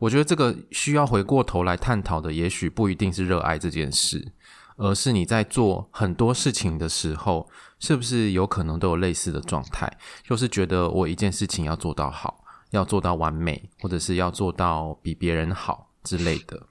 [0.00, 4.32] 我觉得这个需要回过头来探讨的，也许不一定是热爱这件事，
[4.76, 9.88] 而是你在做很多事情的时候，是不是有可能都有类似的状态，
[10.24, 16.66] 就是觉得我一件事情要做到好，要做到完美，或者是要做到比别人好之类的。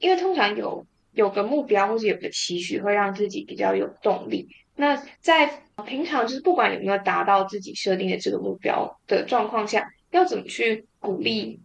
[0.00, 0.84] 因为通常有。
[1.18, 4.48] 有个目标或者有个期许，会让自己比较有动力。
[4.76, 11.60] 那在平常就是不管有没有达到自己设定的这个目标的状况下，要怎么去鼓励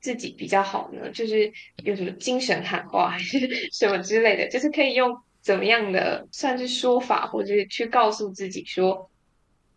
[0.00, 1.10] 自己比较好呢？
[1.10, 3.40] 就是有什么精神喊话还是
[3.72, 9.10] 什么之类的，就是可以用怎么样的算是说法，或者是去告诉自己说，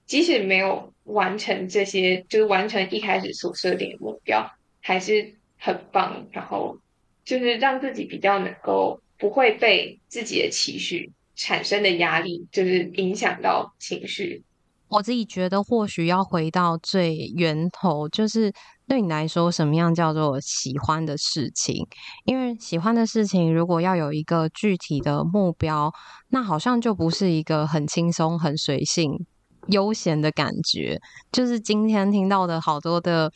[0.05, 4.47] 即使没有完成这些，就是完成一开始所设定的目标，
[4.81, 6.27] 还是很棒。
[6.31, 6.77] 然后
[7.23, 9.01] 就是让自己比较能够。
[9.25, 14.43] 不会被自己的情绪产生的压力，就是影响到情绪。
[14.87, 18.53] 我自己觉得，或许要回到最源头，就是
[18.87, 21.87] 对你来说，什么样叫做喜欢的事情？
[22.25, 25.91] 因为喜欢的事情，如果要有一个具体的目标，
[26.29, 29.25] 那好像就不是一个很轻松、很随性、
[29.69, 31.01] 悠闲的感觉。
[31.31, 33.31] 就是今天听到的好多的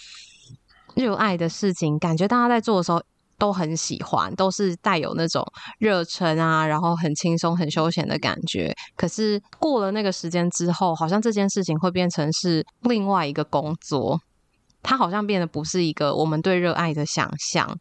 [0.93, 3.01] 热爱的事情，感觉大家在做的时候。
[3.39, 5.43] 都很喜欢，都是带有那种
[5.79, 8.71] 热忱啊，然后很轻松、很休闲的感觉。
[8.95, 14.19] 可是过了那个时间之后，好像这件事情会变成是另外一个工作，
[14.83, 17.79] 它好像变得不是一个我们对热爱的想象。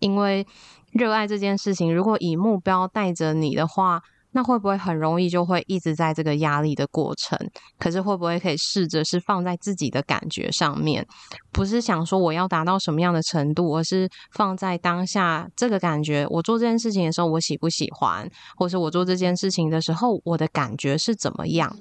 [0.00, 0.46] 因为
[0.92, 7.36] 热爱这件事情，如果以目标带着你的话，那会不会很容易就会一直在这个压力的过程？
[7.78, 11.04] 可是会不会可以试着是放在自己的感觉上面，
[11.50, 16.26] 不是想说我要达到什么样的程度，而是放在当下这个感觉。
[16.30, 21.76] 我做这件事情的时候，我喜不喜欢，或是我做这件事情的时候，我的感觉是怎么样，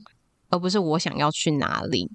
[0.49, 2.11] 而不是我想要去哪里。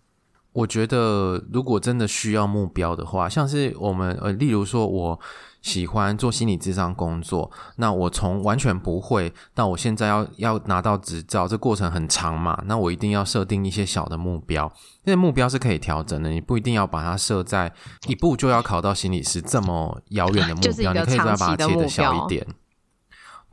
[0.52, 5.20] 我觉得如果真的需要目标的话，像是我们呃，例如说我。
[5.64, 12.62] 喜欢做心理智商工作，那我从完全不会到我现在要要拿到执照，这过程很长嘛？
[12.66, 14.70] 那我一定要设定一些小的目标，
[15.04, 17.72] 那些目标是可以调整的，你不一定要把它设在
[18.06, 22.46] 一步就要考到心理师这么遥远的目标， 你可以再把它切的小一点。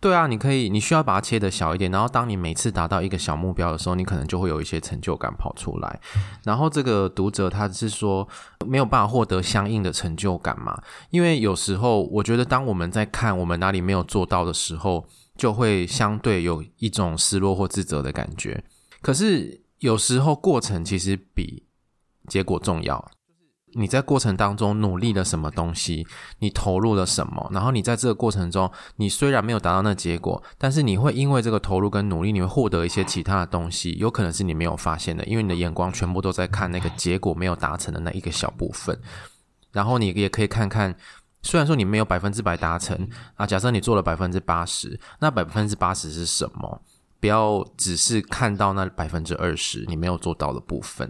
[0.01, 5.99] 对啊，你可以，你需要把它切得小一点，然后当你每次达到一个小目标的时候，你可能就会有一些成就感跑出来。
[6.43, 8.27] 然后这个读者他是说
[8.65, 10.81] 没有办法获得相应的成就感嘛？
[11.11, 15.05] 因为有时候我觉得当我们在看我们哪里没有做到的时候，
[15.37, 18.63] 就会相对有一种失落或自责的感觉。
[19.03, 21.67] 可是有时候过程其实比
[22.27, 23.11] 结果重要。
[23.73, 26.05] 你在过程当中努力了什么东西？
[26.39, 27.49] 你投入了什么？
[27.51, 38.99] 然后你在这个过程中，你虽然没有达到那结果，但是你会因为这个投入跟努力，你会获得一些其他的东西，有可能是你没有发现的，因为你的眼光全部都在看那个结果没有达成的那一个小部分。
[39.71, 40.95] 然后你也可以看看，
[41.41, 46.81] 虽然说你没有百分之百达成啊，假设你做了百分之八十，那百分之八十是什么？
[47.21, 51.09] 不要只是看到那百分之二十你没有做到的部分。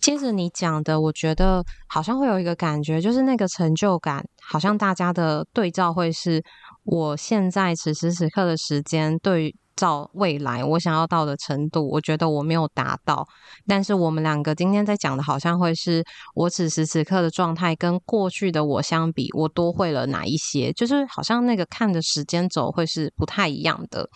[0.00, 6.42] 接着你讲的，我觉得好像会有一个感觉，就是那个成就感，好像大家的对照会是
[6.84, 9.54] 我现在此时此刻的时间对。
[9.76, 13.26] 照未来我想要到的程度，我觉得我没有达到。
[13.66, 16.04] 但是我们两个今天在讲的，好像会是
[16.34, 20.72] 我此时此刻的状态跟过去的我相比，我多会了哪一些？
[20.72, 24.08] 就是好像那个看的时间轴会是不太一样的。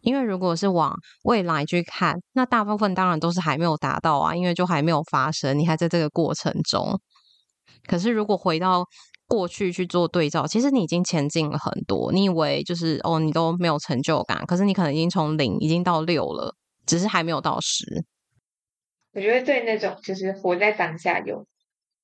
[0.00, 0.94] 因为如果是往
[1.24, 6.98] 未来去看，那大部分当然都是还没有达到啊，因为就还没有发生，你还在这个过程中。
[7.86, 8.84] 可是如果回到
[9.32, 12.12] 过去去做对照，其实你已经前进了很多。
[12.12, 16.54] 你以为就是哦，你都没有成就感，可是你可能已经从零已经到六了，
[16.84, 18.04] 只是还没有到十。
[19.14, 21.46] 我觉得对那种就是活在当下有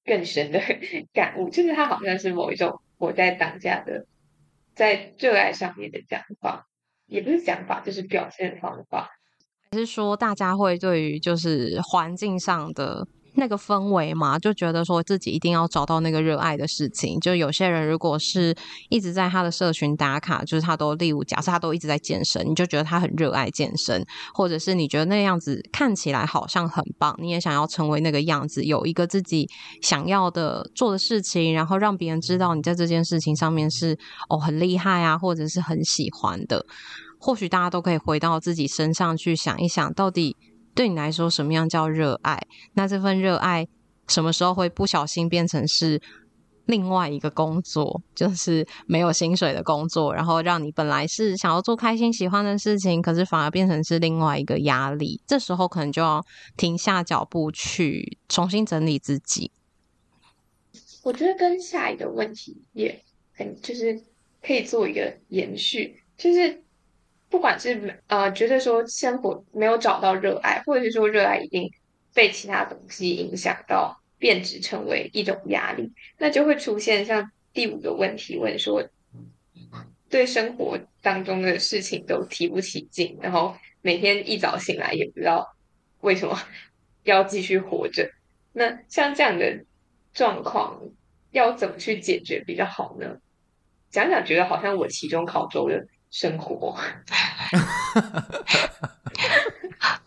[0.07, 0.59] 更深的
[1.13, 4.07] 感悟，就是他好像是某一种活在当下的，
[4.75, 6.67] 在热爱上面的讲法，
[7.07, 9.11] 也不是讲法，就是表现方法。
[9.73, 13.07] 还是说大家会对于就是环境上的？
[13.39, 17.19] 那个氛围嘛，就觉得说自己一定要找到那个热爱的事情。
[17.21, 18.53] 就有些人如果是
[18.89, 29.49] 一直在他的社群打卡，就是他都例如假设他都一直在健身，你就觉得他很热爱健身，或者是你觉得那样子看起来好像很棒，你也想要成为那个样子，有一个自己
[29.81, 33.97] 想要的做的事情，然后让别人知道你在这件事情上面是
[34.29, 36.67] 哦很厉害啊，或者是很喜欢的。
[37.21, 40.37] 或许大家都可以回到自己身上去想一想，到底。
[40.79, 42.41] 对你来说，什么样叫热爱？
[42.75, 43.67] 那这份热爱
[44.07, 46.01] 什么时候会不小心变成是
[46.67, 55.21] 另外一个工作，就是没有薪水的工作，然后让你本来是想要做开心、喜欢的事情，可是反而变成是另外一个压力。
[55.27, 56.25] 这时候可能就要
[56.57, 59.51] 停下脚步去重新整理自己。
[61.03, 63.03] 我觉得跟下一个问题也
[63.35, 64.01] 很，就是
[64.41, 66.63] 可以做一个延续，就是。
[67.31, 71.71] 不管是呃觉得说生活没有找到热爱，或者是说热爱已经
[72.15, 78.83] 被其他东西影响到，变质成为一种压力，那就会出现像第五个问题问说，
[80.09, 85.55] 对生活当中的事情都提不起劲，然后每天一早醒来也不知道
[86.01, 86.39] 为什么
[87.05, 88.11] 要继续活着。
[88.53, 89.65] 那像这样的
[90.15, 90.81] 状况，
[91.31, 93.19] 要怎么去解决比较好呢？
[93.91, 95.87] 讲讲觉得好像我期中考周了。
[96.11, 96.75] 生活，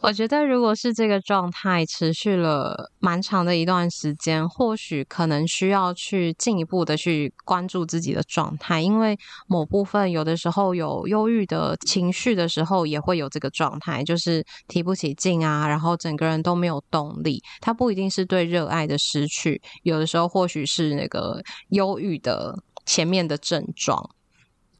[0.01, 17.43] 我觉得如果是这个状态持续了蛮长的一段时间，或许可能需要去进一步的去关注自己的状态，因为某部分有的时候有忧郁的情绪的时候，也会有这个状态，就是提不起劲啊，然后整个人都没有动力。
[17.61, 21.39] 它不一定是对热爱的失去，有的时候或许是那个
[21.69, 24.09] 忧郁的前面的症状。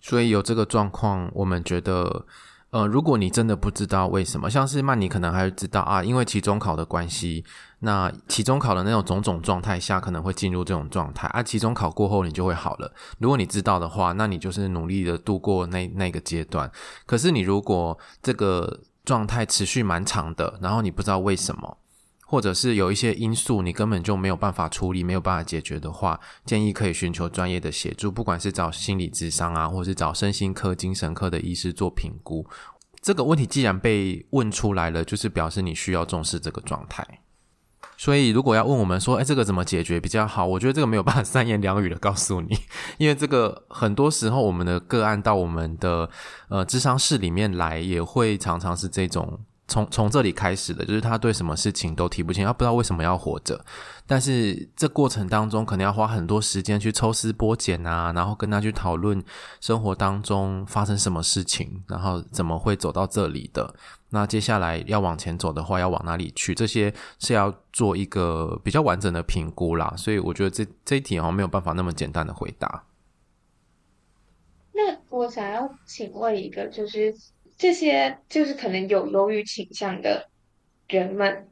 [0.02, 2.26] 所以有这个状况，我们觉得，
[2.72, 7.45] 呃，如果你真的不知道为什么，像是曼妮可能还会知道啊，因为期中考的关系，
[7.80, 11.43] 那期中考的那种种种状态下，可能会进入这种状态啊。
[11.43, 12.91] 期中考过后，你就会好了。
[13.20, 16.72] 如果你知道的话，那你就是努力的度过那那个阶段。
[17.06, 21.78] 可是你如果这个状态持续蛮长的，然后你不知道为什么。
[22.32, 32.48] 或者是有一些因素你根本就没有办法处理，没有办法解决的话，建议可以寻求专业的协助，不管是找心理咨商啊，或是找身心科、精神科的医师做评估。
[33.02, 37.06] 这个问题既然被问出来了，就是表示你需要重视这个状态。
[37.98, 40.46] 所以如果要问我们说，哎，这个怎么解决比较好？
[40.46, 42.58] 我觉得这个没有办法 三言两语的告诉你，
[42.98, 46.10] 因为这个很多时候我们的个案到我们的
[46.48, 49.42] 呃咨商室里面来，也会常常是这种。
[49.72, 53.64] 从从这里开始的，就是他对什么事情都提不清，他不知道为什么要活着。
[54.06, 59.24] 但是这过程当中，可能要花很多时间去抽丝剥茧啊，然后跟他去讨论
[59.62, 63.74] 生活当中发生什么事情，然后怎么会走到这里的。
[64.10, 66.54] 那接下来要往前走的话，要往哪里去？
[66.54, 69.94] 这些是要做一个比较完整的评估啦。
[69.96, 72.84] 所以我觉得这这一题好像没有办法那么简单的回答。
[74.74, 77.16] 那我想要请问一个，就是
[77.62, 80.28] 这些就是可能有忧郁倾向的
[80.88, 81.47] 人们。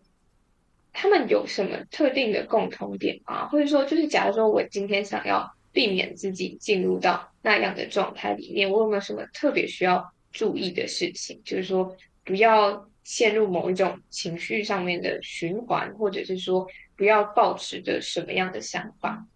[0.91, 3.47] 他们有什么特定的共同点吗？
[3.47, 11.39] 或者说，就是假如说我今天想要避免自己进入到那样的状态里面，我有没有什么特别需要注意的事情？
[11.45, 11.95] 就是说，
[12.25, 19.27] 不要陷入某一种情绪上面的循环，或者是说，不要抱持着什么样的想法？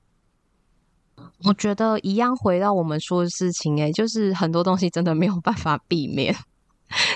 [1.45, 6.36] 我觉得一样回到我们说的事情，欸，诶，就是很多东西真的没有办法避免。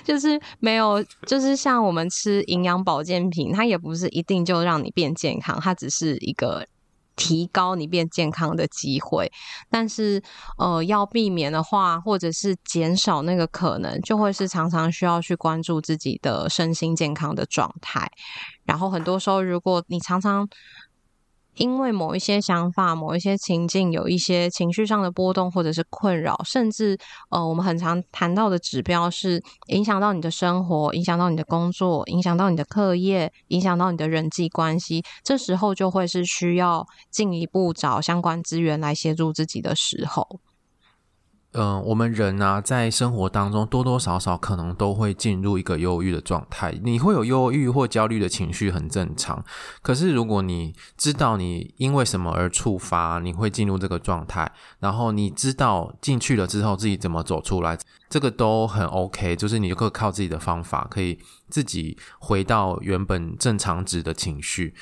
[0.04, 6.66] 就是没有，就是像我们吃营养保健品，它也不是一定就让你变健康，它只是一个
[7.16, 9.32] 提高你变健康的机会。
[9.70, 10.22] 但是，
[10.58, 18.10] 呃，要避免的话，或者是减少那个可能，就会是常常需要去关注自己的身心健康的状态。
[18.66, 20.48] 然后，很多时候，如果你常常
[21.58, 26.98] 因为某一些想法、某一些情境，有一些情绪上的波动或者是困扰，甚至
[27.30, 40.40] 呃，我们很常谈到的指标是影响到你的生活、影响到你的工作、影响到你的课业、影响到你的人际关系，这时候就会是需要进一步找相关资源来协助自己的时候。
[41.54, 46.78] 嗯、我们人啊，在生活当中多多少少可能都会进入一个忧郁的状态。
[46.84, 49.44] 你会有忧郁或焦虑的情绪，很正常。
[49.82, 57.76] 可是，如果你知道你因为什么而触发，你会进入这个状态，然后你知道进去了之后自己怎么走出来，
[58.08, 59.36] 这个都很 OK。
[59.36, 61.18] 就是你就可以靠自己的方法，可以
[61.50, 64.76] 自己回到原本正常值的情绪。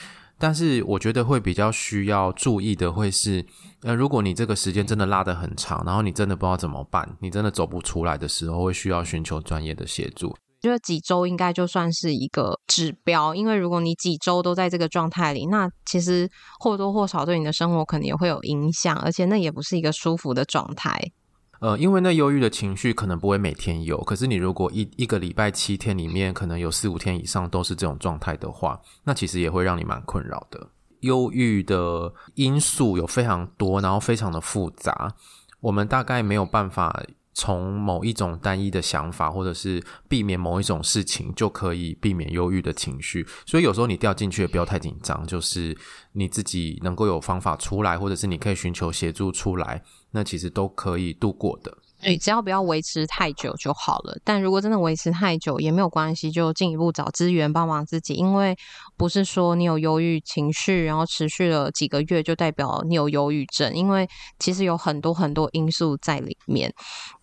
[0.46, 3.44] 但是我觉得会比较需要注意的会是，
[3.82, 10.36] 呃，如果你这个时间真的拉得很长，然后你真的不知道怎么办，你真的走不出来的时候，会需要寻求专业的协助。
[10.62, 16.30] 觉得几周应该就算是一个指标，因为如果你几周都在这个状态里，那其实
[16.60, 21.12] 或多或少对你的生活可能也会有影响，而且那也不是一个舒服的状态。
[21.60, 30.68] 呃，因为那忧郁的情绪可能不会每天有，可是你如果一一个礼拜七天里面，可能有四五天以上都是这种状态的话，那其实也会让你蛮困扰的。
[31.02, 35.14] 忧郁的因素有非常多，然后非常的复杂，
[35.62, 37.04] 我们大概没有办法。
[37.36, 43.28] 从某一种单一的想法，或者是避免某一种事情，就可以避免忧郁的情绪。
[43.46, 45.78] 所以有时候你掉进去也不要太紧张，就是
[46.14, 51.78] 你自己能够有方法出来，或者是你可以寻求协助出来，那其实都可以度过的。
[52.06, 54.16] 对，只要不要维持太久就好了。
[54.24, 58.14] 但如果真的维持太久也没有关系，就进一步找资源帮忙自己。
[58.14, 58.56] 因为
[58.96, 63.74] 不是说你有忧郁情绪，然后持续了几个月就代表你有忧郁症。
[63.74, 66.72] 因为其实有很多很多因素在里面。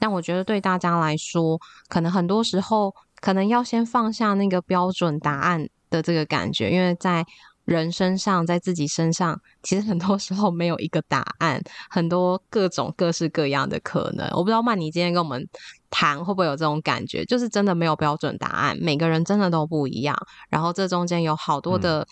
[0.01, 1.57] 但我觉得对大家来说，
[1.89, 7.25] 可能很多时候可能要先放下那个标准答案的这个感觉，因为在。
[7.65, 14.29] 人身上，在自己身上，其实很多时候没有一个答案，很多各种各式各样的可能。
[14.33, 15.49] 我不知道曼妮今天跟我们
[15.89, 20.17] 谈会不会有这种感觉，就是真的没有标准答案，每个人真的都不一样。
[20.49, 22.07] 然后这中间有好多的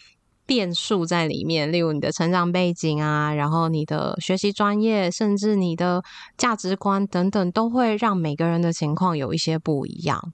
[0.46, 6.02] 变数在里面，嗯、例如你的成长背景啊，然后你的学习专业，甚至你的
[6.36, 10.32] 价值观等等，都会让每个人的情况有一些不一样。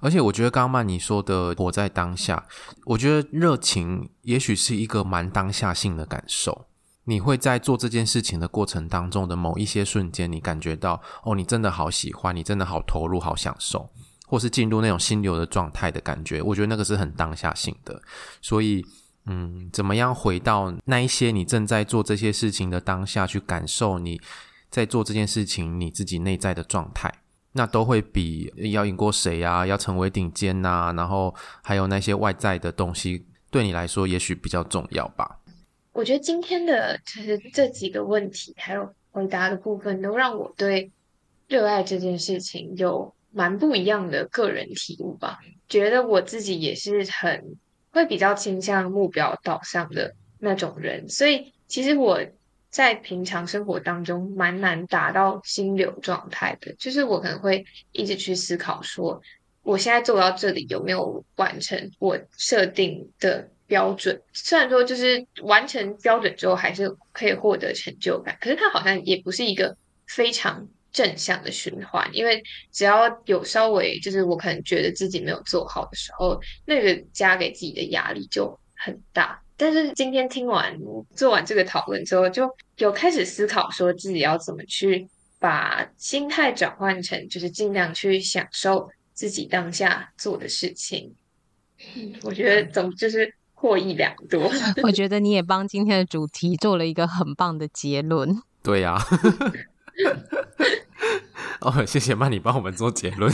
[0.00, 2.46] 而且我觉得刚刚曼你说的活在当下，
[2.86, 6.66] 我觉得热情也许是一个蛮当下性的感受。
[7.04, 13.90] 你会在做这件事情的过程当中的某一些瞬间，你感觉到哦，你真的好喜欢，你真的好投入，好享受，
[14.26, 16.40] 或是进入那种心流的状态的感觉。
[16.40, 18.00] 我觉得那个是很当下性的。
[18.40, 18.84] 所以，
[19.26, 24.20] 嗯，怎么样回到那一些你正在做这些事情的当下去感受你
[24.70, 27.12] 在做这件事情你自己内在的状态？
[27.52, 35.38] 那都会比要赢过谁啊，要成为顶尖呐，然后还有那些外在的东西，对你来说也许比较重要吧。
[35.92, 40.92] 我觉得今天的就是这几个问题还有回答的部分，都让我对
[41.48, 45.40] 热爱这件事情有蛮不一样的个人体悟吧。
[45.68, 47.56] 觉得我自己也是很
[47.90, 52.20] 会比较倾向目标导向的那种人，所以其实我。
[52.70, 56.72] 在平常生活当中，蛮难达到心流状态的。
[56.78, 59.20] 就是我可能会一直去思考说，
[59.62, 64.22] 我现在做到这里有没有完成我设定的标准？
[64.32, 72.42] 虽然说就是完成标准之后，还是可以获得成就感，可是它好像也不是一个非常正向的循环，因为
[72.72, 79.40] 只要有稍微就是我可能觉得自己没有做好的时候，那个加给自己的压力就很大。
[79.60, 80.74] 但是今天听完
[81.14, 82.48] 做完这个讨论之后，就
[82.78, 85.06] 有开始思考说自己要怎么去
[85.38, 91.14] 把心态转换成，就是尽量去享受自己当下做的事情。
[91.94, 94.50] 嗯，我觉得总就是获益良多。
[94.82, 98.42] 我觉得你也帮今天的主题做了一个很棒的结论。
[98.64, 99.04] 对呀、啊。
[101.60, 103.30] 哦，谢谢曼妮帮我们做结论。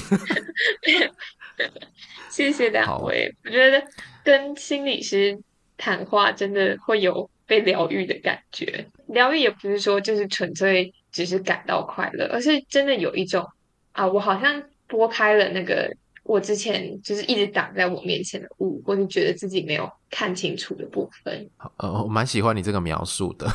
[2.28, 3.80] 谢谢两位，我觉得
[4.24, 5.38] 跟心理师
[5.76, 8.86] 谈话真的会有被疗愈的感觉。
[9.08, 13.46] 疗愈也不是说就是纯粹只是感到快乐，而是真的有一种
[13.92, 15.90] 啊，我好像拨开了那个
[16.24, 21.48] 我之前就是一直挡在我面前的雾，或是觉得自己没有看清楚的部分。
[21.76, 23.46] 呃，我蛮喜欢你这个描述的，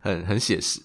[0.00, 0.80] 很很写实。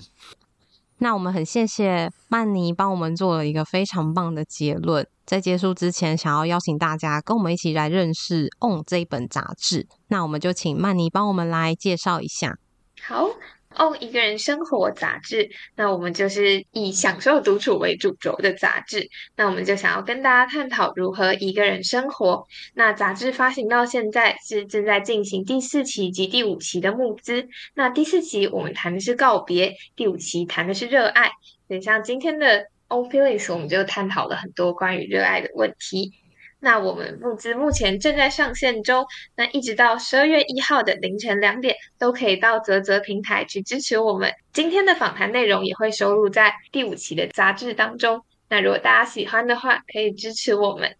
[0.97, 5.07] 那我们很谢谢曼妮帮我们做了一个非常棒的结论。
[5.31, 9.87] 在结束之前，想要邀请大家跟我们一起来认识《On》这一本杂志。
[10.09, 12.57] 那我们就请曼妮帮我们来介绍一下。
[13.01, 13.29] 好。
[13.73, 19.07] 哦，一个人生活杂志，那我们就是以享受独处为主轴的杂志。
[19.37, 22.45] 那我们就想要跟大家探讨如何一个人生活。
[22.73, 27.47] 那杂志发行到现在是正在进行第四期及第五期的募资。
[27.73, 31.31] 那第四期我们谈的是告别，第五期谈的是热爱。
[31.69, 36.11] 所以像今天的 On Feelings，我们就探讨了很多关于热爱的问题。
[36.59, 44.31] 那我们募资目前正在上线中，那一直到十二月一号的凌晨两点，都可以到泽泽平台去支持我们。
[44.53, 48.21] 今天的访谈内容也会收录在第五期的杂志当中。
[48.49, 50.97] 那如果大家喜欢的话，可以支持我们。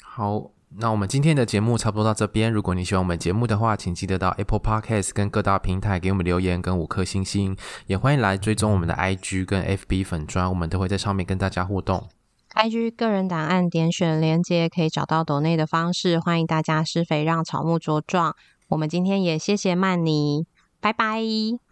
[0.00, 2.50] 好，那我们今天的节目差不多到这边。
[2.50, 7.56] 如果你喜欢我们节目的话，请记得到 Apple Podcast 跟各大平台给我们留言跟五颗星星，
[7.86, 12.08] 也欢迎来追踪我们的 IG 跟 FB 粉砖，我们都会在上面跟大家互动。
[12.54, 18.34] IG 个人档案点选连接可以找到抖内的方式，欢迎大家施肥让草木茁壮。
[18.68, 20.46] 我们今天也谢谢曼妮，
[20.80, 21.20] 拜拜，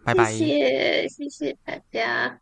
[0.04, 2.40] 拜拜，谢谢谢谢大家。